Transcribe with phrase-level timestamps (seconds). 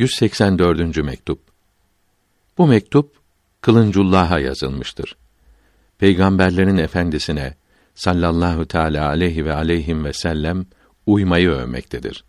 [0.00, 0.96] 184.
[0.96, 1.40] mektup.
[2.58, 3.16] Bu mektup
[3.60, 5.16] Kılıncullah'a yazılmıştır.
[5.98, 7.54] Peygamberlerin efendisine
[7.94, 10.66] sallallahu teala aleyhi ve aleyhim ve sellem
[11.06, 12.24] uymayı övmektedir.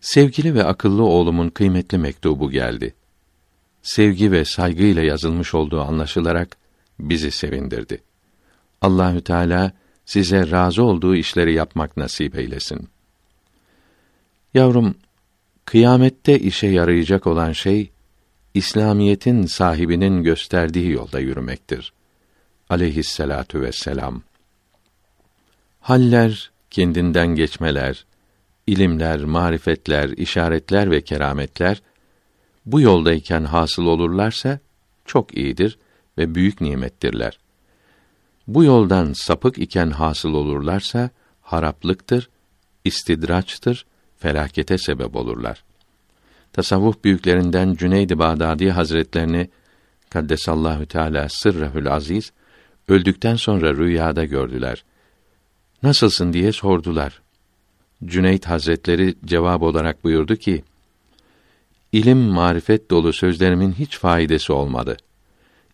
[0.00, 2.94] Sevgili ve akıllı oğlumun kıymetli mektubu geldi.
[3.82, 6.56] Sevgi ve saygıyla yazılmış olduğu anlaşılarak
[7.00, 8.02] bizi sevindirdi.
[8.80, 9.72] Allahü Teala
[10.04, 12.88] size razı olduğu işleri yapmak nasip eylesin.
[14.54, 14.94] Yavrum,
[15.66, 17.90] kıyamette işe yarayacak olan şey
[18.54, 21.92] İslamiyetin sahibinin gösterdiği yolda yürümektir.
[22.70, 24.22] Aleyhisselatu vesselam.
[25.80, 28.06] Haller, kendinden geçmeler,
[28.66, 31.82] ilimler, marifetler, işaretler ve kerametler
[32.66, 34.58] bu yoldayken hasıl olurlarsa
[35.04, 35.78] çok iyidir
[36.18, 37.38] ve büyük nimettirler.
[38.46, 41.10] Bu yoldan sapık iken hasıl olurlarsa
[41.42, 42.28] haraplıktır,
[42.84, 43.86] istidraçtır,
[44.26, 45.64] felakete sebep olurlar.
[46.52, 49.48] Tasavvuf büyüklerinden Cüneyd-i Bağdadi Hazretlerini
[50.10, 52.32] Kaddesallahu Teala sırrehül aziz
[52.88, 54.84] öldükten sonra rüyada gördüler.
[55.82, 57.22] Nasılsın diye sordular.
[58.04, 60.64] Cüneyt Hazretleri cevap olarak buyurdu ki:
[61.92, 64.96] İlim, marifet dolu sözlerimin hiç faydası olmadı.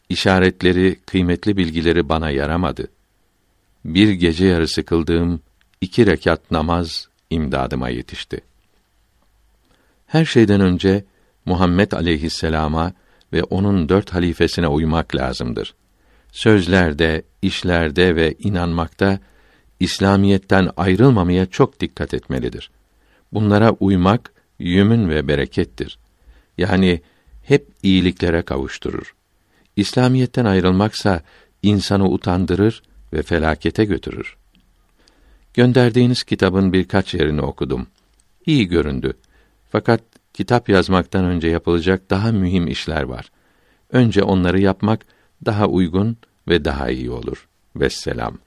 [0.08, 2.88] İşaretleri, kıymetli bilgileri bana yaramadı.
[3.84, 5.40] Bir gece yarısı kıldığım
[5.80, 8.41] iki rekat namaz imdadıma yetişti.
[10.06, 11.05] Her şeyden önce
[11.44, 12.92] Muhammed aleyhisselama
[13.33, 15.74] ve onun dört halifesine uymak lazımdır.
[16.33, 19.19] Sözlerde, işlerde ve inanmakta
[19.80, 22.70] İslamiyetten ayrılmamaya çok dikkat etmelidir.
[23.33, 25.98] Bunlara uymak yümün ve berekettir.
[26.58, 27.00] Yani
[27.42, 29.14] hep iyiliklere kavuşturur.
[29.77, 31.22] İslamiyetten ayrılmaksa
[31.62, 34.36] insanı utandırır ve felakete götürür.
[35.55, 37.86] Gönderdiğiniz kitabın birkaç yerini okudum.
[38.47, 39.12] İyi göründü.
[39.70, 40.00] Fakat
[40.34, 43.31] kitap yazmaktan önce yapılacak daha mühim işler var.
[43.91, 45.06] Önce onları yapmak
[45.45, 46.17] daha uygun
[46.48, 47.48] ve daha iyi olur.
[47.77, 48.39] Vesselam.